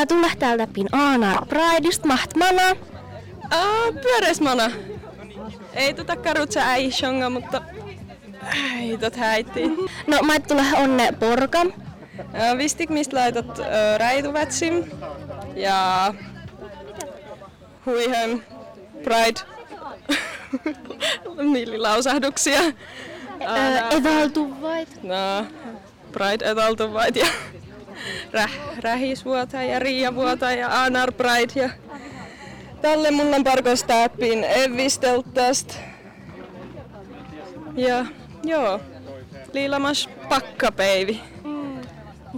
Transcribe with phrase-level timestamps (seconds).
[0.00, 2.62] Täällä tulee täältä pin Aanar Prideista mahtmana.
[3.50, 4.70] Aa, pyöreismana.
[5.74, 7.62] Ei tota karutsa äi shonga, mutta
[8.80, 9.68] ei tot häitti.
[10.06, 11.58] No, mä tulee onne porka.
[12.58, 13.60] Vistik, mistä laitat
[13.98, 14.84] räituvätsim
[15.56, 16.14] ja
[17.86, 18.40] huihem
[19.02, 19.40] Pride
[21.52, 22.60] Millilausahduksia.
[23.90, 25.02] Evaltuvait.
[25.02, 25.46] No,
[26.12, 27.26] Pride etaltuvait ja
[28.32, 31.70] räh, rähisvuota ja riiavuota ja Anar Pride ja
[32.82, 35.78] tälle mulla on parkos täppin evisteltäst.
[37.76, 38.06] Ja
[38.44, 38.80] joo,
[39.52, 41.20] liilamas pakkapeivi.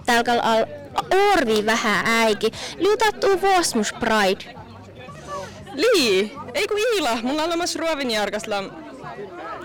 [0.06, 0.66] Täällä al
[1.32, 2.50] orvi vähän äiki.
[2.76, 4.62] Liutattuu Vosmus Pride.
[5.72, 8.70] Lii, ei kun Iila, mulla on olemassa Ruovinjarkas lam,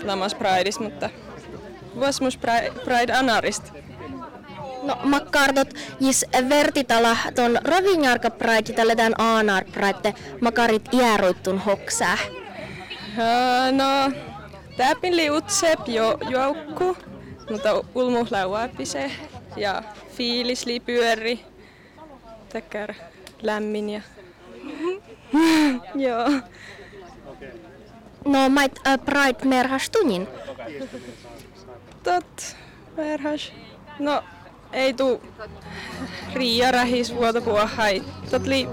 [0.04, 1.10] lamas Prideis, mutta
[2.00, 3.72] Vosmus Pride, Pride Anarist.
[4.88, 12.18] No, makkartot jis vertitala ton Rovinjarka Pride tälle tän Aanar Pride makarit iäruittun hoksää.
[13.18, 14.12] Uh, no,
[14.76, 16.96] täpin liutsep jo joukku,
[17.50, 19.10] mutta ulmu lauapise
[19.56, 19.82] ja
[20.16, 21.40] fiilis li pyöri.
[22.52, 22.94] Täkkär
[23.42, 24.00] lämmin ja...
[26.04, 26.28] Joo.
[28.24, 30.28] No, mait uh, Pride merhastunin.
[32.02, 32.56] Tot,
[32.96, 33.52] verhas.
[33.98, 34.22] No,
[34.72, 35.22] ei tuu
[36.34, 38.02] Riia rähis vuota puohai.
[38.30, 38.68] Tot li...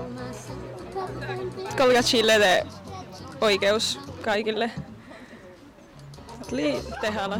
[1.77, 2.67] Kolga chillede
[3.41, 4.71] oikeus kaikille.
[6.39, 7.37] Tot li tehdä la